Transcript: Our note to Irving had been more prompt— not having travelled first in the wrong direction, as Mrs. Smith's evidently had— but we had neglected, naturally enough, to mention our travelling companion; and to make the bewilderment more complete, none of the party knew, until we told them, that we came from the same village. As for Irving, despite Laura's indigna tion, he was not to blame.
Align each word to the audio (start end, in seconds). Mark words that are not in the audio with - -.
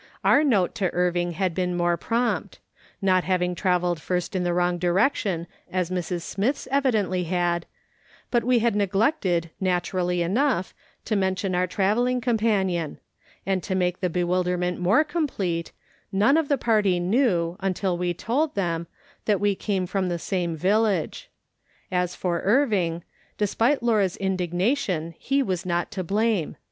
Our 0.23 0.43
note 0.43 0.73
to 0.81 0.91
Irving 0.95 1.33
had 1.33 1.53
been 1.53 1.77
more 1.77 1.95
prompt— 1.95 2.57
not 3.03 3.23
having 3.23 3.53
travelled 3.53 4.01
first 4.01 4.35
in 4.35 4.43
the 4.43 4.51
wrong 4.51 4.79
direction, 4.79 5.45
as 5.71 5.91
Mrs. 5.91 6.23
Smith's 6.23 6.67
evidently 6.71 7.25
had— 7.25 7.67
but 8.31 8.43
we 8.43 8.57
had 8.57 8.75
neglected, 8.75 9.51
naturally 9.59 10.23
enough, 10.23 10.73
to 11.05 11.15
mention 11.15 11.53
our 11.53 11.67
travelling 11.67 12.19
companion; 12.19 12.97
and 13.45 13.61
to 13.61 13.75
make 13.75 13.99
the 13.99 14.09
bewilderment 14.09 14.79
more 14.79 15.03
complete, 15.03 15.71
none 16.11 16.35
of 16.35 16.47
the 16.47 16.57
party 16.57 16.99
knew, 16.99 17.55
until 17.59 17.95
we 17.95 18.11
told 18.11 18.55
them, 18.55 18.87
that 19.25 19.39
we 19.39 19.53
came 19.53 19.85
from 19.85 20.09
the 20.09 20.17
same 20.17 20.55
village. 20.55 21.29
As 21.91 22.15
for 22.15 22.41
Irving, 22.43 23.03
despite 23.37 23.83
Laura's 23.83 24.17
indigna 24.19 24.75
tion, 24.75 25.13
he 25.19 25.43
was 25.43 25.63
not 25.63 25.91
to 25.91 26.03
blame. 26.03 26.55